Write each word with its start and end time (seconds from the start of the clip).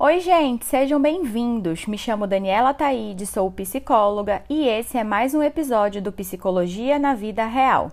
Oi, 0.00 0.20
gente, 0.20 0.64
sejam 0.64 1.02
bem-vindos. 1.02 1.86
Me 1.86 1.98
chamo 1.98 2.24
Daniela 2.24 2.72
Taide, 2.72 3.26
sou 3.26 3.50
psicóloga 3.50 4.44
e 4.48 4.68
esse 4.68 4.96
é 4.96 5.02
mais 5.02 5.34
um 5.34 5.42
episódio 5.42 6.00
do 6.00 6.12
Psicologia 6.12 7.00
na 7.00 7.16
Vida 7.16 7.44
Real. 7.44 7.90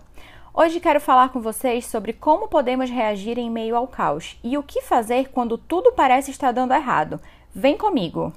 Hoje 0.53 0.79
quero 0.79 1.01
falar 1.01 1.29
com 1.29 1.41
vocês 1.41 1.87
sobre 1.87 2.13
como 2.13 2.47
podemos 2.47 2.91
reagir 2.91 3.39
em 3.39 3.49
meio 3.49 3.75
ao 3.75 3.87
caos 3.87 4.39
e 4.43 4.55
o 4.55 4.61
que 4.61 4.83
fazer 4.83 5.29
quando 5.29 5.57
tudo 5.57 5.93
parece 5.93 6.29
estar 6.29 6.51
dando 6.51 6.75
errado. 6.75 7.19
Vem 7.55 7.75
comigo! 7.75 8.31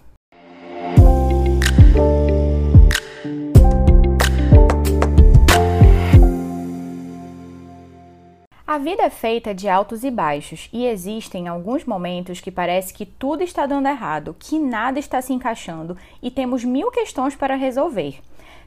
A 8.79 8.81
vida 8.81 9.03
é 9.03 9.11
feita 9.11 9.53
de 9.53 9.69
altos 9.69 10.05
e 10.05 10.11
baixos 10.11 10.69
e 10.73 10.87
existem 10.87 11.49
alguns 11.49 11.85
momentos 11.85 12.41
que 12.41 12.49
parece 12.49 12.95
que 12.95 13.05
tudo 13.05 13.43
está 13.43 13.67
dando 13.67 13.89
errado, 13.89 14.37
que 14.39 14.57
nada 14.57 15.01
está 15.01 15.21
se 15.21 15.33
encaixando 15.33 15.97
e 16.23 16.31
temos 16.31 16.63
mil 16.63 16.89
questões 16.93 17.35
para 17.35 17.57
resolver. 17.57 18.21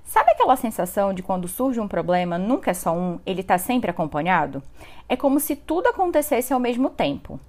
Sabe 0.03 0.31
aquela 0.31 0.57
sensação 0.57 1.13
de 1.13 1.23
quando 1.23 1.47
surge 1.47 1.79
um 1.79 1.87
problema, 1.87 2.37
nunca 2.37 2.71
é 2.71 2.73
só 2.73 2.93
um, 2.93 3.19
ele 3.25 3.39
está 3.39 3.57
sempre 3.57 3.89
acompanhado? 3.89 4.61
É 5.07 5.15
como 5.15 5.39
se 5.39 5.55
tudo 5.55 5.87
acontecesse 5.87 6.51
ao 6.51 6.59
mesmo 6.59 6.89
tempo. 6.89 7.39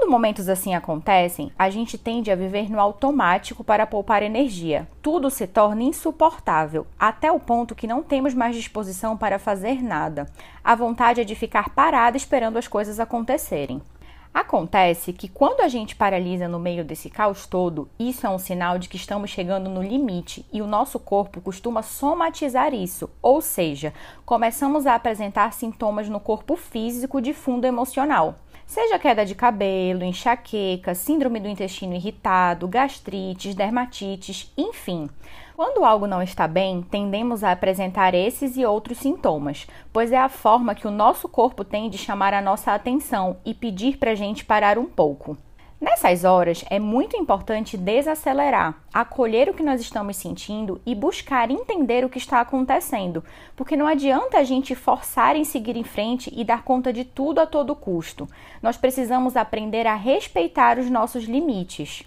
Quando 0.00 0.12
momentos 0.12 0.48
assim 0.48 0.74
acontecem, 0.74 1.52
a 1.58 1.68
gente 1.68 1.98
tende 1.98 2.30
a 2.30 2.34
viver 2.34 2.70
no 2.70 2.80
automático 2.80 3.62
para 3.62 3.86
poupar 3.86 4.22
energia. 4.22 4.88
Tudo 5.02 5.28
se 5.28 5.46
torna 5.46 5.82
insuportável, 5.82 6.86
até 6.98 7.30
o 7.30 7.38
ponto 7.38 7.74
que 7.74 7.86
não 7.86 8.02
temos 8.02 8.32
mais 8.32 8.56
disposição 8.56 9.14
para 9.14 9.38
fazer 9.38 9.82
nada. 9.82 10.26
A 10.64 10.74
vontade 10.74 11.20
é 11.20 11.24
de 11.24 11.34
ficar 11.34 11.74
parada 11.74 12.16
esperando 12.16 12.56
as 12.56 12.66
coisas 12.66 12.98
acontecerem. 12.98 13.82
Acontece 14.32 15.12
que 15.12 15.28
quando 15.28 15.60
a 15.60 15.68
gente 15.68 15.94
paralisa 15.94 16.48
no 16.48 16.58
meio 16.58 16.82
desse 16.82 17.10
caos 17.10 17.44
todo, 17.44 17.86
isso 17.98 18.26
é 18.26 18.30
um 18.30 18.38
sinal 18.38 18.78
de 18.78 18.88
que 18.88 18.96
estamos 18.96 19.28
chegando 19.28 19.68
no 19.68 19.82
limite 19.82 20.46
e 20.50 20.62
o 20.62 20.66
nosso 20.66 20.98
corpo 20.98 21.42
costuma 21.42 21.82
somatizar 21.82 22.72
isso, 22.72 23.10
ou 23.20 23.42
seja, 23.42 23.92
começamos 24.24 24.86
a 24.86 24.94
apresentar 24.94 25.52
sintomas 25.52 26.08
no 26.08 26.18
corpo 26.18 26.56
físico 26.56 27.20
de 27.20 27.34
fundo 27.34 27.66
emocional. 27.66 28.36
Seja 28.70 29.00
queda 29.00 29.26
de 29.26 29.34
cabelo, 29.34 30.04
enxaqueca, 30.04 30.94
síndrome 30.94 31.40
do 31.40 31.48
intestino 31.48 31.92
irritado, 31.92 32.68
gastrites, 32.68 33.52
dermatites, 33.52 34.52
enfim. 34.56 35.10
Quando 35.56 35.84
algo 35.84 36.06
não 36.06 36.22
está 36.22 36.46
bem, 36.46 36.80
tendemos 36.80 37.42
a 37.42 37.50
apresentar 37.50 38.14
esses 38.14 38.56
e 38.56 38.64
outros 38.64 38.98
sintomas, 38.98 39.66
pois 39.92 40.12
é 40.12 40.18
a 40.18 40.28
forma 40.28 40.76
que 40.76 40.86
o 40.86 40.92
nosso 40.92 41.28
corpo 41.28 41.64
tem 41.64 41.90
de 41.90 41.98
chamar 41.98 42.32
a 42.32 42.40
nossa 42.40 42.72
atenção 42.72 43.38
e 43.44 43.52
pedir 43.52 43.96
para 43.96 44.12
a 44.12 44.14
gente 44.14 44.44
parar 44.44 44.78
um 44.78 44.86
pouco. 44.86 45.36
Nessas 45.80 46.24
horas, 46.24 46.62
é 46.68 46.78
muito 46.78 47.16
importante 47.16 47.78
desacelerar, 47.78 48.74
acolher 48.92 49.48
o 49.48 49.54
que 49.54 49.62
nós 49.62 49.80
estamos 49.80 50.14
sentindo 50.14 50.78
e 50.84 50.94
buscar 50.94 51.50
entender 51.50 52.04
o 52.04 52.08
que 52.10 52.18
está 52.18 52.38
acontecendo, 52.38 53.24
porque 53.56 53.78
não 53.78 53.86
adianta 53.86 54.36
a 54.36 54.44
gente 54.44 54.74
forçar 54.74 55.36
em 55.36 55.44
seguir 55.44 55.78
em 55.78 55.82
frente 55.82 56.30
e 56.36 56.44
dar 56.44 56.64
conta 56.64 56.92
de 56.92 57.02
tudo 57.02 57.40
a 57.40 57.46
todo 57.46 57.74
custo. 57.74 58.28
Nós 58.62 58.76
precisamos 58.76 59.38
aprender 59.38 59.86
a 59.86 59.94
respeitar 59.94 60.78
os 60.78 60.90
nossos 60.90 61.24
limites. 61.24 62.02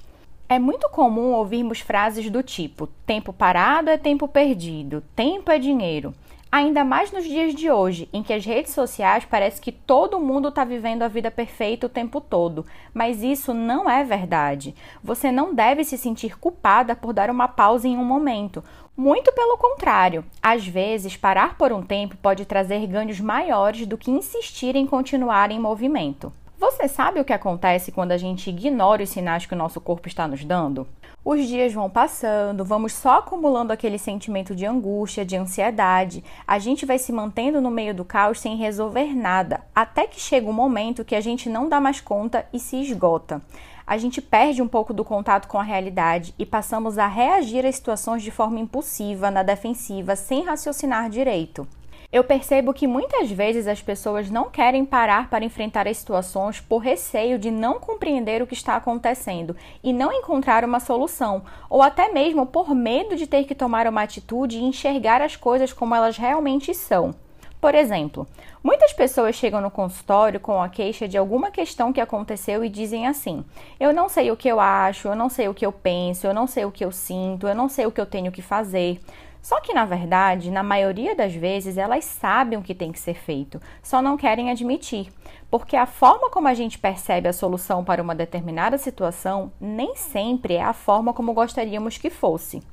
É 0.48 0.60
muito 0.60 0.88
comum 0.90 1.32
ouvirmos 1.32 1.80
frases 1.80 2.30
do 2.30 2.44
tipo: 2.44 2.86
tempo 3.08 3.34
parado 3.34 3.90
é 3.90 3.98
tempo 3.98 4.28
perdido, 4.28 5.02
tempo 5.16 5.50
é 5.50 5.58
dinheiro. 5.58 6.14
Ainda 6.56 6.86
mais 6.86 7.12
nos 7.12 7.24
dias 7.24 7.56
de 7.56 7.72
hoje, 7.72 8.08
em 8.14 8.22
que 8.22 8.32
as 8.32 8.46
redes 8.46 8.74
sociais 8.74 9.26
parece 9.26 9.60
que 9.60 9.72
todo 9.72 10.20
mundo 10.20 10.50
está 10.50 10.64
vivendo 10.64 11.02
a 11.02 11.08
vida 11.08 11.32
perfeita 11.32 11.88
o 11.88 11.90
tempo 11.90 12.22
todo, 12.22 12.64
mas 12.94 13.24
isso 13.24 13.56
não 13.56 13.90
é 13.90 14.04
verdade. 14.04 14.76
Você 15.04 15.32
não 15.32 15.56
deve 15.56 15.84
se 15.84 15.98
sentir 15.98 16.38
culpada 16.38 16.96
por 16.96 17.12
dar 17.12 17.32
uma 17.32 17.48
pausa 17.48 17.88
em 17.88 17.98
um 17.98 18.06
momento. 18.06 18.64
Muito 18.96 19.34
pelo 19.34 19.58
contrário, 19.58 20.24
às 20.40 20.68
vezes 20.68 21.18
parar 21.18 21.58
por 21.58 21.74
um 21.74 21.82
tempo 21.82 22.16
pode 22.18 22.46
trazer 22.46 22.86
ganhos 22.86 23.20
maiores 23.20 23.88
do 23.88 23.98
que 23.98 24.12
insistir 24.12 24.76
em 24.76 24.86
continuar 24.86 25.50
em 25.50 25.60
movimento. 25.60 26.32
Você 26.64 26.88
sabe 26.88 27.20
o 27.20 27.26
que 27.26 27.34
acontece 27.34 27.92
quando 27.92 28.14
a 28.14 28.18
gente 28.18 28.50
ignora 28.50 29.04
os 29.04 29.10
sinais 29.10 29.46
que 29.46 29.54
o 29.54 29.58
nosso 29.58 29.82
corpo 29.82 30.08
está 30.08 30.30
nos 30.30 30.46
dando? 30.46 30.88
Os 31.22 31.46
dias 31.46 31.74
vão 31.74 31.90
passando, 31.90 32.64
vamos 32.64 32.94
só 32.94 33.18
acumulando 33.18 33.74
aquele 33.74 34.00
sentimento 34.00 34.56
de 34.56 34.66
angústia, 34.66 35.26
de 35.26 35.36
ansiedade. 35.36 36.24
A 36.48 36.60
gente 36.60 36.86
vai 36.86 36.98
se 36.98 37.12
mantendo 37.12 37.60
no 37.60 37.70
meio 37.70 37.94
do 37.94 38.06
caos 38.06 38.40
sem 38.40 38.56
resolver 38.56 39.14
nada, 39.14 39.60
até 39.76 40.08
que 40.08 40.22
chega 40.22 40.50
um 40.50 40.54
momento 40.54 41.04
que 41.04 41.16
a 41.16 41.20
gente 41.20 41.50
não 41.50 41.68
dá 41.68 41.82
mais 41.82 42.00
conta 42.00 42.48
e 42.54 42.60
se 42.62 42.78
esgota. 42.78 43.42
A 43.86 43.98
gente 43.98 44.22
perde 44.22 44.62
um 44.62 44.68
pouco 44.68 44.94
do 44.94 45.04
contato 45.04 45.50
com 45.50 45.60
a 45.60 45.64
realidade 45.64 46.34
e 46.40 46.46
passamos 46.46 46.98
a 46.98 47.08
reagir 47.08 47.66
às 47.66 47.76
situações 47.76 48.24
de 48.24 48.32
forma 48.32 48.62
impulsiva, 48.62 49.30
na 49.30 49.44
defensiva, 49.44 50.16
sem 50.16 50.46
raciocinar 50.46 51.10
direito. 51.10 51.68
Eu 52.14 52.24
percebo 52.24 52.76
que 52.76 52.86
muitas 52.86 53.32
vezes 53.32 53.68
as 53.68 53.82
pessoas 53.82 54.30
não 54.30 54.48
querem 54.48 54.86
parar 54.86 55.32
para 55.32 55.44
enfrentar 55.44 55.88
as 55.88 55.98
situações 55.98 56.62
por 56.62 56.78
receio 56.78 57.40
de 57.40 57.50
não 57.50 57.80
compreender 57.80 58.40
o 58.40 58.46
que 58.46 58.54
está 58.54 58.76
acontecendo 58.76 59.56
e 59.84 59.92
não 59.92 60.14
encontrar 60.14 60.64
uma 60.64 60.80
solução, 60.80 61.42
ou 61.68 61.82
até 61.82 62.14
mesmo 62.14 62.46
por 62.46 62.76
medo 62.76 63.16
de 63.16 63.26
ter 63.26 63.46
que 63.46 63.56
tomar 63.56 63.88
uma 63.88 64.04
atitude 64.04 64.60
e 64.60 64.64
enxergar 64.64 65.24
as 65.24 65.36
coisas 65.36 65.74
como 65.74 65.96
elas 65.96 66.16
realmente 66.16 66.72
são. 66.76 67.16
Por 67.60 67.74
exemplo, 67.74 68.28
muitas 68.64 68.94
pessoas 68.94 69.36
chegam 69.36 69.60
no 69.60 69.72
consultório 69.72 70.40
com 70.40 70.62
a 70.62 70.70
queixa 70.70 71.08
de 71.08 71.18
alguma 71.18 71.50
questão 71.50 71.92
que 71.92 72.02
aconteceu 72.02 72.64
e 72.64 72.70
dizem 72.70 73.08
assim: 73.08 73.44
Eu 73.80 73.92
não 73.92 74.08
sei 74.08 74.30
o 74.30 74.38
que 74.38 74.50
eu 74.50 74.60
acho, 74.60 75.08
eu 75.08 75.16
não 75.16 75.30
sei 75.30 75.48
o 75.48 75.54
que 75.54 75.66
eu 75.66 75.72
penso, 75.72 76.28
eu 76.28 76.34
não 76.34 76.46
sei 76.46 76.66
o 76.66 76.72
que 76.72 76.86
eu 76.86 76.92
sinto, 76.92 77.48
eu 77.48 77.56
não 77.56 77.68
sei 77.70 77.88
o 77.88 77.92
que 77.92 78.02
eu 78.02 78.06
tenho 78.06 78.32
que 78.32 78.42
fazer. 78.42 79.00
Só 79.44 79.60
que, 79.60 79.74
na 79.74 79.84
verdade, 79.84 80.50
na 80.50 80.64
maioria 80.64 81.14
das 81.14 81.36
vezes, 81.36 81.78
elas 81.78 82.06
sabem 82.06 82.58
o 82.58 82.62
que 82.62 82.74
tem 82.74 82.94
que 82.94 83.00
ser 83.00 83.16
feito, 83.16 83.60
só 83.84 84.02
não 84.02 84.16
querem 84.16 84.50
admitir, 84.50 85.12
porque 85.52 85.76
a 85.76 85.86
forma 85.86 86.30
como 86.30 86.48
a 86.48 86.54
gente 86.54 86.80
percebe 86.80 87.28
a 87.28 87.34
solução 87.34 87.84
para 87.84 88.02
uma 88.02 88.16
determinada 88.16 88.78
situação 88.78 89.52
nem 89.60 89.98
sempre 89.98 90.54
é 90.54 90.64
a 90.64 90.72
forma 90.72 91.14
como 91.14 91.34
gostaríamos 91.34 91.98
que 91.98 92.10
fosse. 92.10 92.64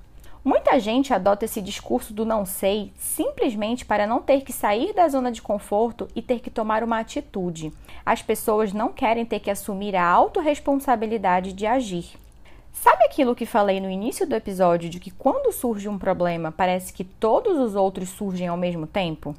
Muita 0.45 0.79
gente 0.79 1.13
adota 1.13 1.45
esse 1.45 1.61
discurso 1.61 2.15
do 2.15 2.25
não 2.25 2.47
sei 2.47 2.93
simplesmente 2.97 3.85
para 3.85 4.07
não 4.07 4.23
ter 4.23 4.43
que 4.43 4.53
sair 4.53 4.95
da 4.95 5.09
zona 5.09 5.33
de 5.33 5.43
conforto 5.43 6.07
e 6.15 6.23
ter 6.23 6.39
que 6.39 6.51
tomar 6.51 6.85
uma 6.85 7.01
atitude. 7.01 7.73
As 8.07 8.23
pessoas 8.23 8.73
não 8.73 8.93
querem 8.93 9.27
ter 9.27 9.41
que 9.41 9.51
assumir 9.51 9.97
a 9.97 10.07
autorresponsabilidade 10.07 11.53
de 11.53 11.67
agir. 11.67 12.13
Sabe 12.73 13.05
aquilo 13.05 13.35
que 13.35 13.45
falei 13.45 13.81
no 13.81 13.91
início 13.91 14.27
do 14.27 14.35
episódio 14.35 14.89
de 14.89 15.01
que 15.01 15.11
quando 15.11 15.53
surge 15.53 15.89
um 15.89 15.99
problema 15.99 16.53
parece 16.53 16.93
que 16.93 17.05
todos 17.05 17.59
os 17.59 17.75
outros 17.75 18.09
surgem 18.11 18.49
ao 18.49 18.57
mesmo 18.57 18.87
tempo? 18.87 19.35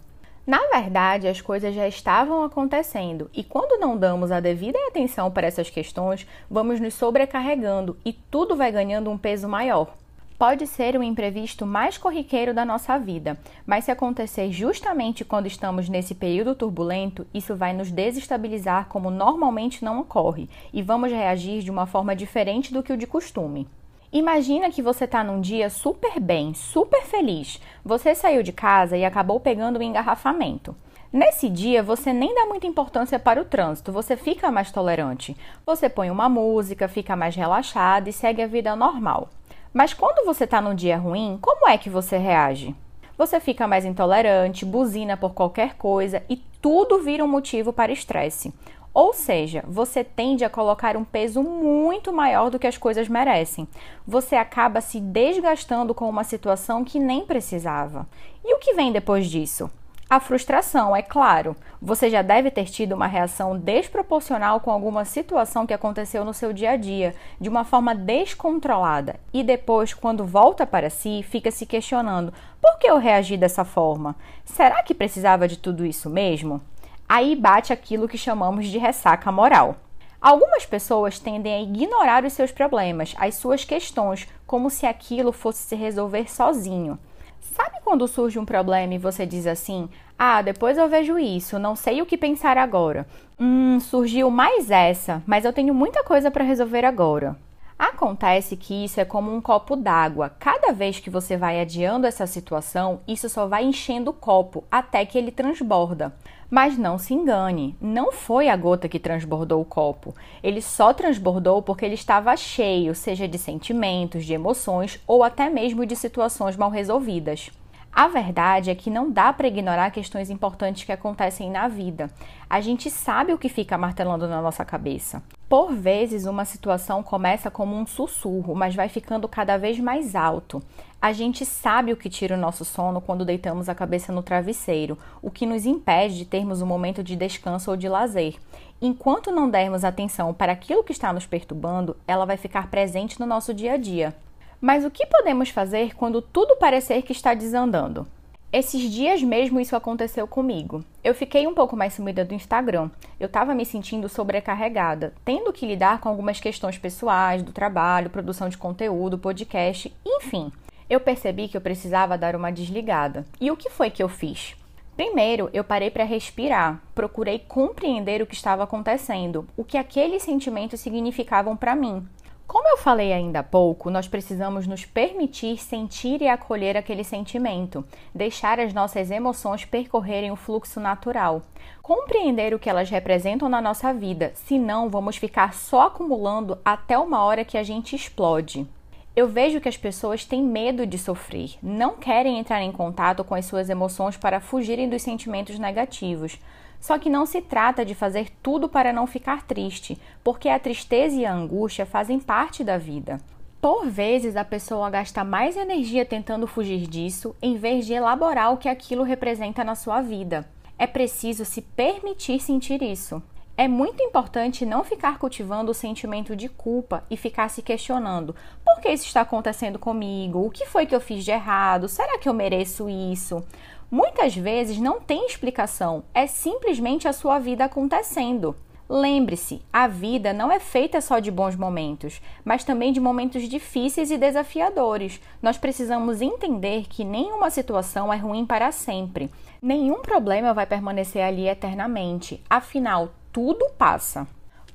Na 0.46 0.59
verdade, 0.68 1.28
as 1.28 1.40
coisas 1.40 1.74
já 1.74 1.88
estavam 1.88 2.44
acontecendo 2.44 3.30
e 3.34 3.44
quando 3.44 3.80
não 3.80 3.97
damos 3.97 4.31
a 4.31 4.40
devida 4.40 4.78
atenção 4.88 5.31
para 5.31 5.47
essas 5.47 5.69
questões, 5.69 6.28
vamos 6.50 6.80
nos 6.80 6.94
sobrecarregando 6.94 7.97
e 8.03 8.12
tudo 8.12 8.56
vai 8.56 8.72
ganhando 8.72 9.09
um 9.09 9.18
peso 9.18 9.48
maior 9.48 9.96
pode 10.41 10.66
ser 10.66 10.97
o 10.97 11.03
imprevisto 11.03 11.68
mais 11.68 12.00
corriqueiro 12.00 12.52
da 12.52 12.66
nossa 12.66 12.97
vida, 12.97 13.38
mas 13.63 13.85
se 13.85 13.91
acontecer 13.91 14.52
justamente 14.52 15.24
quando 15.24 15.46
estamos 15.46 15.88
nesse 15.88 16.16
período 16.16 16.56
turbulento, 16.56 17.28
isso 17.31 17.56
vai 17.56 17.74
nos 17.74 17.91
desestabilizar 17.91 18.88
como 18.88 19.12
normalmente 19.12 19.85
não 19.85 20.00
ocorre 20.00 20.50
e 20.74 20.81
vamos 20.81 21.12
reagir 21.12 21.62
de 21.62 21.69
uma 21.69 21.85
forma 21.85 22.16
diferente 22.16 22.74
do 22.74 22.81
que 22.81 22.91
o 22.91 22.97
de 22.97 23.06
costume. 23.06 23.68
Imagina 24.12 24.72
que 24.72 24.81
você 24.81 25.06
está 25.06 25.24
num 25.24 25.40
dia 25.40 25.69
super 25.69 26.19
bem, 26.19 26.56
super 26.56 27.03
feliz. 27.03 27.62
Você 27.85 28.16
saiu 28.16 28.41
de 28.41 28.51
casa 28.51 28.97
e 28.97 29.06
acabou 29.06 29.40
pegando 29.40 29.78
um 29.78 29.84
engarrafamento. 29.84 30.75
Nesse 31.13 31.50
dia, 31.50 31.84
você 31.84 32.12
nem 32.12 32.34
dá 32.34 32.47
muita 32.47 32.66
importância 32.66 33.19
para 33.19 33.40
o 33.40 33.46
trânsito, 33.46 33.91
você 33.91 34.18
fica 34.18 34.50
mais 34.50 34.72
tolerante. 34.72 35.38
Você 35.68 35.88
põe 35.88 36.09
uma 36.09 36.28
música, 36.28 36.88
fica 36.88 37.16
mais 37.16 37.35
relaxado 37.35 38.07
e 38.07 38.13
segue 38.13 38.41
a 38.41 38.47
vida 38.47 38.75
normal. 38.75 39.30
Mas 39.73 39.94
quando 39.94 40.25
você 40.25 40.44
está 40.44 40.59
num 40.59 40.75
dia 40.75 40.97
ruim, 40.97 41.39
como 41.41 41.68
é 41.68 41.77
que 41.77 41.89
você 41.89 42.18
reage? 42.18 42.75
Você 43.18 43.39
fica 43.39 43.68
mais 43.68 43.85
intolerante, 43.85 44.65
buzina 44.65 45.15
por 45.15 45.33
qualquer 45.33 45.75
coisa 45.75 46.21
e 46.29 46.38
tudo 46.62 47.01
vira 47.01 47.23
um 47.23 47.27
motivo 47.27 47.71
para 47.71 47.91
estresse. 47.91 48.53
Ou 48.94 49.13
seja, 49.13 49.63
você 49.65 50.03
tende 50.03 50.44
a 50.44 50.50
colocar 50.50 50.97
um 50.97 51.06
peso 51.06 51.41
muito 51.41 52.12
maior 52.12 52.50
do 52.50 52.59
que 52.59 52.68
as 52.68 52.77
coisas 52.77 53.07
merecem. 53.07 53.65
Você 54.06 54.35
acaba 54.35 54.81
se 54.81 55.00
desgastando 55.00 55.94
com 55.95 56.09
uma 56.09 56.25
situação 56.25 56.83
que 56.83 57.00
nem 57.00 57.25
precisava. 57.25 58.06
E 58.44 58.53
o 58.53 58.59
que 58.59 58.74
vem 58.74 58.91
depois 58.91 59.27
disso? 59.27 59.71
A 60.12 60.19
frustração, 60.19 60.94
é 60.94 61.02
claro. 61.02 61.56
Você 61.81 62.10
já 62.10 62.22
deve 62.22 62.52
ter 62.52 62.66
tido 62.66 62.92
uma 62.92 63.08
reação 63.08 63.58
desproporcional 63.58 64.60
com 64.60 64.69
alguma 64.69 65.06
situação 65.06 65.66
que 65.66 65.74
aconteceu 65.74 66.25
no 66.25 66.34
seu 66.34 66.52
dia 66.52 66.72
a 66.72 66.75
dia, 66.75 67.16
de 67.40 67.48
uma 67.48 67.63
forma 67.63 67.96
descontrolada, 67.96 69.16
e 69.34 69.42
depois, 69.42 69.94
quando 69.94 70.25
volta 70.25 70.68
para 70.68 70.90
si, 70.90 71.24
fica 71.24 71.50
se 71.50 71.66
questionando: 71.66 72.34
por 72.62 72.78
que 72.78 72.88
eu 72.88 72.98
reagi 72.98 73.38
dessa 73.38 73.63
forma? 73.63 74.13
Será 74.44 74.84
que 74.84 74.94
precisava 74.94 75.48
de 75.48 75.58
tudo 75.58 75.86
isso 75.86 76.10
mesmo? 76.10 76.60
Aí 77.08 77.34
bate 77.34 77.72
aquilo 77.72 78.10
que 78.10 78.18
chamamos 78.18 78.68
de 78.68 78.78
ressaca 78.78 79.31
moral. 79.31 79.78
Algumas 80.22 80.66
pessoas 80.66 81.19
tendem 81.19 81.54
a 81.54 81.62
ignorar 81.62 82.25
os 82.25 82.34
seus 82.34 82.52
problemas, 82.52 83.16
as 83.18 83.36
suas 83.36 83.63
questões, 83.63 84.28
como 84.46 84.69
se 84.69 84.86
aquilo 84.86 85.31
fosse 85.31 85.60
se 85.60 85.75
resolver 85.78 86.30
sozinho. 86.30 87.00
Sabe 87.41 87.77
quando 87.83 88.07
surge 88.07 88.39
um 88.39 88.45
problema 88.45 88.93
e 88.93 88.97
você 88.97 89.25
diz 89.25 89.45
assim: 89.45 89.89
Ah, 90.17 90.41
depois 90.41 90.77
eu 90.77 90.88
vejo 90.88 91.19
isso, 91.19 91.59
não 91.59 91.75
sei 91.75 92.01
o 92.01 92.05
que 92.05 92.17
pensar 92.17 92.57
agora. 92.57 93.05
Hum, 93.39 93.79
surgiu 93.79 94.29
mais 94.29 94.69
essa, 94.71 95.21
mas 95.25 95.43
eu 95.43 95.51
tenho 95.51 95.73
muita 95.73 96.03
coisa 96.03 96.29
para 96.31 96.43
resolver 96.43 96.85
agora. 96.85 97.35
Acontece 97.81 98.56
que 98.56 98.86
isso 98.86 99.00
é 99.00 99.06
como 99.06 99.36
um 99.36 99.42
copo 99.42 99.75
d'água. 99.75 100.30
Cada 100.38 100.72
vez 100.72 101.00
que 101.00 101.10
você 101.10 101.36
vai 101.36 101.60
adiando 101.60 102.06
essa 102.06 102.28
situação, 102.28 103.00
isso 103.07 103.28
só 103.28 103.48
vai 103.48 103.66
enchendo 103.66 104.12
o 104.12 104.13
copo 104.13 104.63
até 104.69 105.04
que 105.04 105.18
ele 105.18 105.31
transborda. 105.31 106.13
Mas 106.48 106.78
não 106.78 107.00
se 107.00 107.16
engane, 107.16 107.75
não 107.81 108.12
foi 108.12 108.50
a 108.50 108.56
gota 108.56 108.88
que 108.88 109.00
transbordou 109.00 109.60
o 109.60 109.66
copo. 109.66 110.13
Ele 110.44 110.62
só 110.62 110.94
transbordou 110.94 111.63
porque 111.63 111.83
ele 111.83 111.95
estava 111.95 112.38
cheio, 112.38 112.94
seja 112.94 113.28
de 113.28 113.39
sentimentos, 113.39 114.25
de 114.25 114.34
emoções 114.34 115.01
ou 115.07 115.24
até 115.24 115.50
mesmo 115.50 115.84
de 115.84 115.95
situações 115.95 116.56
mal 116.56 116.69
resolvidas. 116.69 117.50
A 117.92 118.07
verdade 118.07 118.69
é 118.69 118.75
que 118.75 118.92
não 118.92 119.10
dá 119.10 119.34
para 119.34 119.48
ignorar 119.48 119.89
questões 119.89 120.30
importantes 120.30 120.84
que 120.84 120.92
acontecem 120.92 121.50
na 121.50 121.68
vida. 121.68 122.12
A 122.48 122.62
gente 122.62 122.92
sabe 122.92 123.34
o 123.34 123.39
que 123.39 123.50
fica 123.50 123.75
martelando 123.75 124.27
na 124.27 124.39
nossa 124.39 124.63
cabeça. 124.63 125.24
Por 125.51 125.74
vezes, 125.74 126.25
uma 126.25 126.45
situação 126.45 127.03
começa 127.03 127.51
como 127.51 127.75
um 127.75 127.86
sussurro, 127.86 128.56
mas 128.56 128.74
vai 128.74 128.88
ficando 128.88 129.27
cada 129.27 129.57
vez 129.57 129.77
mais 129.81 130.15
alto. 130.15 130.63
A 131.01 131.12
gente 131.12 131.45
sabe 131.45 131.92
o 131.92 131.98
que 131.98 132.09
tira 132.09 132.36
o 132.36 132.39
nosso 132.39 132.63
sono 132.63 133.01
quando 133.01 133.25
deitamos 133.25 133.68
a 133.68 133.75
cabeça 133.75 134.13
no 134.13 134.24
travesseiro, 134.24 134.98
o 135.21 135.30
que 135.30 135.45
nos 135.45 135.65
impede 135.65 136.19
de 136.19 136.24
termos 136.24 136.62
um 136.62 136.65
momento 136.65 137.03
de 137.03 137.18
descanso 137.18 137.69
ou 137.69 137.75
de 137.75 137.89
lazer. 137.89 138.38
Enquanto 138.81 139.30
não 139.30 139.50
dermos 139.50 139.83
atenção 139.83 140.33
para 140.33 140.53
aquilo 140.53 140.86
que 140.86 140.94
está 140.94 141.12
nos 141.12 141.25
perturbando, 141.25 141.98
ela 142.07 142.24
vai 142.24 142.38
ficar 142.38 142.71
presente 142.71 143.19
no 143.19 143.25
nosso 143.25 143.53
dia 143.53 143.74
a 143.74 143.77
dia. 143.77 144.15
Mas 144.62 144.86
o 144.86 144.89
que 144.89 145.06
podemos 145.06 145.50
fazer 145.50 145.94
quando 145.95 146.21
tudo 146.21 146.56
parecer 146.56 147.01
que 147.01 147.12
está 147.12 147.33
desandando? 147.33 148.07
Esses 148.53 148.81
dias 148.92 149.24
mesmo 149.24 149.62
isso 149.62 149.77
aconteceu 149.77 150.27
comigo. 150.27 150.83
Eu 151.01 151.15
fiquei 151.15 151.48
um 151.48 151.53
pouco 151.53 151.74
mais 151.77 151.94
sumida 151.94 152.25
do 152.25 152.33
Instagram. 152.33 152.89
Eu 153.18 153.27
estava 153.27 153.56
me 153.56 153.65
sentindo 153.65 154.09
sobrecarregada, 154.09 155.13
tendo 155.24 155.53
que 155.53 155.65
lidar 155.65 156.01
com 156.01 156.09
algumas 156.09 156.42
questões 156.42 156.77
pessoais, 156.77 157.42
do 157.42 157.53
trabalho, 157.53 158.09
produção 158.09 158.50
de 158.50 158.57
conteúdo, 158.57 159.18
podcast, 159.18 159.95
enfim. 160.06 160.51
Eu 160.89 161.00
percebi 161.00 161.48
que 161.48 161.56
eu 161.56 161.62
precisava 161.62 162.18
dar 162.18 162.36
uma 162.36 162.51
desligada. 162.51 163.25
E 163.39 163.50
o 163.50 163.56
que 163.56 163.69
foi 163.69 163.89
que 163.89 164.03
eu 164.03 164.09
fiz? 164.09 164.53
Primeiro, 164.98 165.50
eu 165.53 165.63
parei 165.63 165.89
para 165.89 166.03
respirar, 166.03 166.81
procurei 166.94 167.39
compreender 167.39 168.21
o 168.21 168.27
que 168.27 168.36
estava 168.36 168.63
acontecendo, 168.63 169.48
o 169.56 169.63
que 169.63 169.77
aqueles 169.77 170.24
sentimentos 170.24 170.81
significavam 170.81 171.56
para 171.56 171.74
mim. 171.74 172.06
Como 172.51 172.68
eu 172.68 172.75
falei 172.75 173.13
ainda 173.13 173.39
há 173.39 173.44
pouco, 173.44 173.89
nós 173.89 174.09
precisamos 174.09 174.68
nos 174.68 174.83
permitir 174.83 175.57
sentir 175.57 176.21
e 176.21 176.27
acolher 176.27 176.75
aquele 176.75 177.01
sentimento, 177.01 177.81
deixar 178.13 178.59
as 178.59 178.74
nossas 178.74 179.09
emoções 179.09 179.63
percorrerem 179.63 180.31
o 180.31 180.36
fluxo 180.36 180.77
natural, 180.77 181.44
compreender 181.81 182.53
o 182.53 182.59
que 182.59 182.69
elas 182.69 182.89
representam 182.89 183.48
na 183.48 183.62
nossa 183.62 183.94
vida, 183.94 184.33
senão 184.36 184.89
vamos 184.89 185.15
ficar 185.15 185.53
só 185.53 185.83
acumulando 185.83 186.57
até 186.65 187.00
uma 187.00 187.24
hora 187.24 187.45
que 187.45 187.57
a 187.57 187.63
gente 187.63 187.95
explode. 187.95 188.68
Eu 189.15 189.30
vejo 189.30 189.62
que 189.62 189.69
as 189.69 189.77
pessoas 189.77 190.25
têm 190.25 190.44
medo 190.44 190.86
de 190.86 190.98
sofrer, 190.98 191.51
não 191.63 191.95
querem 191.95 192.38
entrar 192.38 192.62
em 192.62 192.71
contato 192.74 193.24
com 193.24 193.33
as 193.33 193.45
suas 193.45 193.69
emoções 193.69 194.18
para 194.18 194.42
fugirem 194.42 194.89
dos 194.89 195.01
sentimentos 195.01 195.57
negativos. 195.57 196.38
Só 196.81 196.98
que 196.98 197.12
não 197.12 197.28
se 197.28 197.42
trata 197.42 197.86
de 197.86 197.94
fazer 197.94 198.30
tudo 198.42 198.68
para 198.68 198.92
não 198.92 199.06
ficar 199.06 199.44
triste, 199.44 199.98
porque 200.24 200.50
a 200.50 200.60
tristeza 200.60 201.16
e 201.16 201.25
a 201.25 201.33
angústia 201.33 201.86
fazem 201.86 202.19
parte 202.19 202.63
da 202.63 202.78
vida. 202.78 203.19
Por 203.62 203.88
vezes 203.88 204.36
a 204.36 204.44
pessoa 204.44 204.89
gasta 204.89 205.24
mais 205.24 205.56
energia 205.56 206.04
tentando 206.04 206.48
fugir 206.48 206.88
disso 206.88 207.36
em 207.39 207.56
vez 207.57 207.86
de 207.86 207.94
elaborar 207.94 208.51
o 208.51 208.57
que 208.57 208.68
aquilo 208.68 209.04
representa 209.04 209.63
na 209.63 209.75
sua 209.75 210.01
vida. 210.01 210.50
É 210.80 210.88
preciso 210.88 211.45
se 211.45 211.62
permitir 211.62 212.39
sentir 212.42 212.81
isso. 212.81 213.22
É 213.56 213.68
muito 213.68 214.01
importante 214.01 214.66
não 214.66 214.84
ficar 214.84 215.19
cultivando 215.19 215.69
o 215.69 215.75
sentimento 215.75 216.36
de 216.36 216.50
culpa 216.50 217.04
e 217.12 217.16
ficar 217.16 217.48
se 217.50 217.62
questionando: 217.62 218.36
por 218.66 218.81
que 218.81 218.89
isso 218.89 219.06
está 219.06 219.22
acontecendo 219.22 219.77
comigo? 219.77 220.44
O 220.44 220.50
que 220.50 220.66
foi 220.66 220.88
que 220.88 220.95
eu 220.95 221.00
fiz 221.00 221.24
de 221.24 221.30
errado? 221.30 221.88
Será 221.88 222.18
que 222.18 222.27
eu 222.27 222.34
mereço 222.34 222.89
isso? 222.89 223.45
Muitas 223.91 224.33
vezes 224.33 224.77
não 224.77 225.01
tem 225.01 225.25
explicação, 225.25 226.05
é 226.13 226.25
simplesmente 226.25 227.09
a 227.09 227.11
sua 227.11 227.39
vida 227.39 227.65
acontecendo. 227.65 228.55
Lembre-se, 228.88 229.61
a 229.71 229.85
vida 229.85 230.31
não 230.31 230.49
é 230.49 230.61
feita 230.61 231.01
só 231.01 231.19
de 231.19 231.29
bons 231.29 231.57
momentos, 231.57 232.21
mas 232.45 232.63
também 232.63 232.93
de 232.93 233.01
momentos 233.01 233.49
difíceis 233.49 234.09
e 234.09 234.17
desafiadores. 234.17 235.19
Nós 235.41 235.57
precisamos 235.57 236.21
entender 236.21 236.85
que 236.88 237.03
nenhuma 237.03 237.49
situação 237.49 238.13
é 238.13 238.15
ruim 238.15 238.45
para 238.45 238.71
sempre. 238.71 239.29
Nenhum 239.61 240.01
problema 240.01 240.53
vai 240.53 240.65
permanecer 240.65 241.21
ali 241.21 241.49
eternamente. 241.49 242.41
Afinal, 242.49 243.09
tudo 243.33 243.69
passa. 243.77 244.25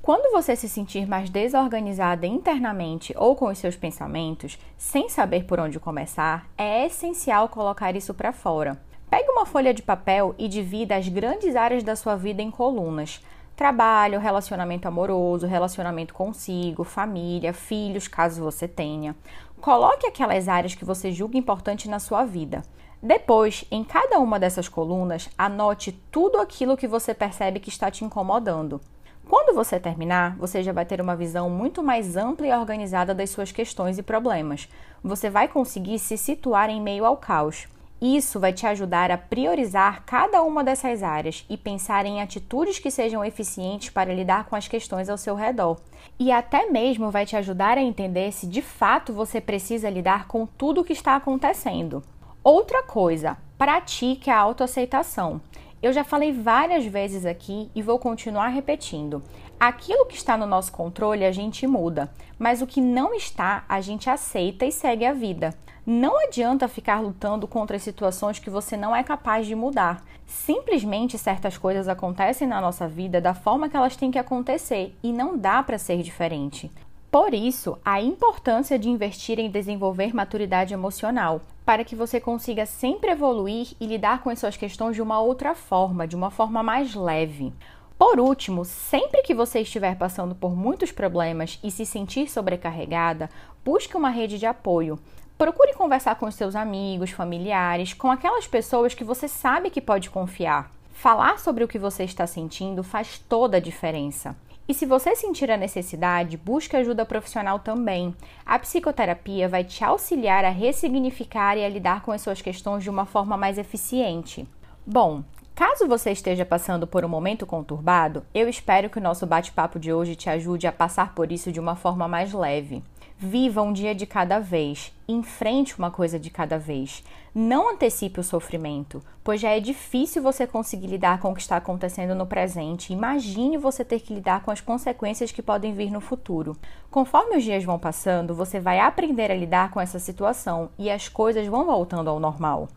Quando 0.02 0.30
você 0.30 0.54
se 0.54 0.68
sentir 0.68 1.08
mais 1.08 1.30
desorganizada 1.30 2.26
internamente 2.26 3.14
ou 3.16 3.34
com 3.34 3.46
os 3.46 3.56
seus 3.56 3.76
pensamentos, 3.76 4.58
sem 4.76 5.08
saber 5.08 5.46
por 5.46 5.58
onde 5.58 5.80
começar, 5.80 6.46
é 6.56 6.84
essencial 6.84 7.48
colocar 7.48 7.96
isso 7.96 8.12
para 8.12 8.30
fora. 8.30 8.78
Pegue 9.08 9.31
uma 9.31 9.47
folha 9.47 9.73
de 9.73 9.82
papel 9.82 10.35
e 10.37 10.49
divida 10.49 10.97
as 10.97 11.08
grandes 11.08 11.55
áreas 11.55 11.82
da 11.82 11.94
sua 11.94 12.17
vida 12.17 12.43
em 12.43 12.50
colunas: 12.50 13.25
trabalho, 13.55 14.19
relacionamento 14.19 14.88
amoroso, 14.88 15.47
relacionamento 15.47 16.12
consigo, 16.12 16.82
família, 16.85 17.53
filhos, 17.53 18.08
caso 18.08 18.43
você 18.43 18.67
tenha. 18.67 19.14
Coloque 19.61 20.06
aquelas 20.06 20.49
áreas 20.49 20.75
que 20.75 20.85
você 20.85 21.12
julga 21.12 21.38
importante 21.38 21.88
na 21.88 21.99
sua 21.99 22.25
vida. 22.25 22.62
Depois, 23.03 23.64
em 23.70 23.85
cada 23.85 24.19
uma 24.19 24.38
dessas 24.38 24.69
colunas, 24.69 25.31
anote 25.38 25.93
tudo 26.11 26.38
aquilo 26.38 26.76
que 26.76 26.88
você 26.88 27.14
percebe 27.14 27.61
que 27.61 27.69
está 27.69 27.91
te 27.91 28.05
incomodando. 28.05 28.81
Quando 29.29 29.55
você 29.55 29.79
terminar, 29.79 30.37
você 30.37 30.62
já 30.62 30.73
vai 30.73 30.85
ter 30.85 31.00
uma 31.00 31.17
visão 31.17 31.50
muito 31.50 31.82
mais 31.82 32.17
ampla 32.17 32.47
e 32.47 32.52
organizada 32.52 33.14
das 33.14 33.31
suas 33.31 33.50
questões 33.52 33.99
e 33.99 34.02
problemas. 34.02 34.69
Você 35.02 35.29
vai 35.29 35.49
conseguir 35.49 35.99
se 35.99 36.17
situar 36.17 36.70
em 36.70 36.81
meio 36.81 37.05
ao 37.05 37.17
caos. 37.17 37.67
Isso 38.00 38.38
vai 38.38 38.52
te 38.52 38.66
ajudar 38.66 39.10
a 39.10 39.16
priorizar 39.16 40.02
cada 40.04 40.43
uma 40.43 40.62
dessas 40.62 41.02
áreas 41.02 41.46
e 41.48 41.56
pensar 41.56 42.04
em 42.04 42.20
atitudes 42.20 42.78
que 42.78 42.90
sejam 42.90 43.25
eficientes 43.25 43.88
para 43.88 44.12
lidar 44.12 44.44
com 44.44 44.54
as 44.54 44.69
questões 44.69 45.08
ao 45.08 45.16
seu 45.16 45.34
redor. 45.34 45.78
E 46.19 46.31
até 46.31 46.66
mesmo 46.66 47.10
vai 47.10 47.25
te 47.25 47.37
ajudar 47.37 47.78
a 47.78 47.82
entender 47.82 48.32
se 48.32 48.46
de 48.46 48.60
fato 48.60 49.14
você 49.14 49.40
precisa 49.40 49.88
lidar 49.88 50.28
com 50.28 50.44
tudo 50.44 50.82
o 50.82 50.85
que 50.85 50.92
está 50.92 51.16
acontecendo. 51.16 52.02
Outra 52.44 52.82
coisa, 52.82 53.37
pratique 53.56 54.30
a 54.30 54.38
autoaceitação. 54.38 55.40
Eu 55.82 55.92
já 55.92 56.04
falei 56.04 56.32
várias 56.32 56.85
vezes 56.85 57.25
aqui 57.25 57.71
e 57.75 57.80
vou 57.80 57.99
continuar 57.99 58.49
repetindo. 58.49 59.23
Aquilo 59.59 60.06
que 60.06 60.16
está 60.16 60.37
no 60.37 60.47
nosso 60.47 60.71
controle 60.71 61.25
a 61.25 61.32
gente 61.32 61.66
muda, 61.66 62.12
mas 62.38 62.61
o 62.61 62.66
que 62.66 62.80
não 62.80 63.14
está 63.14 63.64
a 63.68 63.80
gente 63.80 64.11
aceita 64.11 64.66
e 64.66 64.73
segue 64.73 65.04
a 65.06 65.12
vida. 65.12 65.54
Não 65.88 66.19
adianta 66.19 66.66
ficar 66.66 67.00
lutando 67.00 67.47
contra 67.47 67.76
as 67.76 67.83
situações 67.85 68.40
que 68.40 68.50
você 68.50 68.76
não 68.76 68.95
é 68.95 69.05
capaz 69.05 69.47
de 69.47 69.55
mudar. 69.55 70.05
Simplesmente 70.26 71.16
certas 71.16 71.57
coisas 71.57 71.87
acontecem 71.87 72.49
na 72.49 72.61
nossa 72.61 72.88
vida 72.88 73.21
da 73.21 73.33
forma 73.33 73.69
que 73.69 73.76
elas 73.76 73.95
têm 73.95 74.11
que 74.11 74.19
acontecer 74.19 74.97
e 75.00 75.12
não 75.12 75.38
dá 75.38 75.62
para 75.62 75.78
ser 75.78 76.02
diferente. 76.02 76.73
Por 77.09 77.33
isso, 77.33 77.78
a 77.85 78.02
importância 78.02 78.76
de 78.76 78.90
investir 78.90 79.38
em 79.38 79.49
desenvolver 79.49 80.12
maturidade 80.12 80.75
emocional, 80.75 81.40
para 81.64 81.85
que 81.85 81.95
você 81.95 82.19
consiga 82.19 82.66
sempre 82.66 83.12
evoluir 83.12 83.69
e 83.81 83.87
lidar 83.87 84.25
com 84.25 84.31
as 84.31 84.40
suas 84.40 84.57
questões 84.57 84.97
de 84.97 85.02
uma 85.02 85.21
outra 85.21 85.55
forma, 85.55 86.05
de 86.05 86.16
uma 86.16 86.33
forma 86.33 86.64
mais 86.64 86.97
leve. 86.97 87.52
Por 87.99 88.21
último, 88.21 88.62
sempre 88.65 89.23
que 89.23 89.35
você 89.35 89.61
estiver 89.61 89.97
passando 89.97 90.35
por 90.35 90.55
muitos 90.55 90.93
problemas 90.93 91.59
e 91.65 91.71
se 91.71 91.87
sentir 91.87 92.29
sobrecarregada, 92.29 93.31
busque 93.65 93.97
uma 93.97 94.11
rede 94.11 94.38
de 94.38 94.45
apoio. 94.45 94.99
Procure 95.38 95.73
conversar 95.73 96.17
com 96.17 96.31
seus 96.31 96.55
amigos, 96.55 97.11
familiares, 97.11 97.95
com 97.95 98.11
aquelas 98.11 98.47
pessoas 98.47 98.93
que 98.93 99.05
você 99.05 99.26
sabe 99.26 99.71
que 99.71 99.81
pode 99.81 100.11
confiar. 100.11 100.71
Falar 100.93 101.38
sobre 101.38 101.65
o 101.65 101.69
que 101.69 101.79
você 101.79 102.05
está 102.05 102.26
sentindo 102.26 102.83
faz 102.83 103.19
toda 103.19 103.57
a 103.57 103.61
diferença. 103.61 104.37
E 104.69 104.75
se 104.75 104.85
você 104.85 105.15
sentir 105.15 105.50
a 105.50 105.57
necessidade, 105.57 106.37
busque 106.37 106.76
ajuda 106.76 107.07
profissional 107.07 107.61
também. 107.61 108.15
A 108.45 108.59
psicoterapia 108.59 109.49
vai 109.49 109.62
te 109.62 109.85
auxiliar 109.85 110.45
a 110.45 110.50
ressignificar 110.50 111.57
e 111.57 111.65
a 111.65 111.69
lidar 111.69 112.03
com 112.03 112.12
as 112.12 112.21
suas 112.21 112.43
questões 112.43 112.83
de 112.83 112.91
uma 112.91 113.07
forma 113.07 113.37
mais 113.37 113.59
eficiente. 113.59 114.47
Bom, 114.85 115.23
caso 115.56 115.88
você 115.88 116.10
esteja 116.10 116.44
passando 116.44 116.86
por 116.86 117.02
um 117.02 117.08
momento 117.08 117.46
conturbado, 117.46 118.22
eu 118.34 118.46
espero 118.46 118.90
que 118.90 118.98
o 118.98 119.02
nosso 119.02 119.26
bate-papo 119.26 119.78
de 119.78 119.90
hoje 119.90 120.14
te 120.14 120.28
ajude 120.28 120.66
a 120.66 120.72
passar 120.72 121.14
por 121.14 121.32
isso 121.32 121.50
de 121.50 121.58
uma 121.58 121.75
forma 121.75 122.06
mais 122.06 122.34
leve. 122.34 122.84
Viva 123.18 123.62
um 123.62 123.72
dia 123.72 123.94
de 123.94 124.04
cada 124.04 124.38
vez, 124.38 124.92
enfrente 125.08 125.78
uma 125.78 125.90
coisa 125.90 126.20
de 126.20 126.28
cada 126.28 126.58
vez. 126.58 127.02
Não 127.34 127.72
antecipe 127.72 128.20
o 128.20 128.22
sofrimento, 128.22 129.02
pois 129.25 129.40
já 129.40 129.48
é 129.48 129.58
difícil 129.58 130.22
você 130.22 130.46
conseguir 130.46 130.88
lidar 130.88 131.20
com 131.20 131.30
o 131.30 131.34
que 131.34 131.40
está 131.40 131.56
acontecendo 131.56 132.14
no 132.14 132.26
presente. 132.26 132.92
Imagine 132.92 133.56
você 133.56 133.82
ter 133.82 134.00
que 134.00 134.12
lidar 134.12 134.42
com 134.42 134.50
as 134.50 134.60
consequências 134.60 135.32
que 135.32 135.40
podem 135.40 135.72
vir 135.72 135.90
no 135.90 136.02
futuro. 136.02 136.54
Conforme 136.90 137.38
os 137.38 137.42
dias 137.42 137.64
vão 137.64 137.78
passando, 137.78 138.34
você 138.34 138.60
vai 138.60 138.78
aprender 138.78 139.30
a 139.30 139.34
lidar 139.34 139.70
com 139.70 139.80
essa 139.80 139.98
situação 139.98 140.68
e 140.78 140.90
as 140.90 141.08
coisas 141.08 141.46
vão 141.46 141.64
voltando 141.64 142.10
ao 142.10 142.20
normal. 142.20 142.68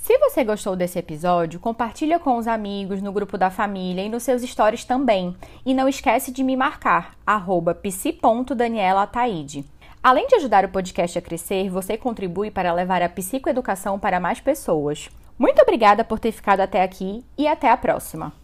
Se 0.00 0.16
você 0.16 0.42
gostou 0.42 0.74
desse 0.74 0.98
episódio, 0.98 1.60
compartilha 1.60 2.18
com 2.18 2.38
os 2.38 2.48
amigos, 2.48 3.02
no 3.02 3.12
grupo 3.12 3.36
da 3.36 3.50
família 3.50 4.02
e 4.02 4.08
nos 4.08 4.22
seus 4.22 4.40
stories 4.42 4.82
também. 4.82 5.36
E 5.64 5.74
não 5.74 5.86
esquece 5.86 6.32
de 6.32 6.42
me 6.42 6.56
marcar, 6.56 7.14
arroba 7.26 7.74
psi.danielataide. 7.74 9.62
Além 10.02 10.26
de 10.26 10.36
ajudar 10.36 10.64
o 10.64 10.70
podcast 10.70 11.18
a 11.18 11.22
crescer, 11.22 11.68
você 11.68 11.98
contribui 11.98 12.50
para 12.50 12.72
levar 12.72 13.02
a 13.02 13.10
psicoeducação 13.10 13.98
para 13.98 14.18
mais 14.18 14.40
pessoas. 14.40 15.10
Muito 15.38 15.60
obrigada 15.60 16.02
por 16.02 16.18
ter 16.18 16.32
ficado 16.32 16.60
até 16.60 16.82
aqui 16.82 17.22
e 17.36 17.46
até 17.46 17.68
a 17.68 17.76
próxima! 17.76 18.39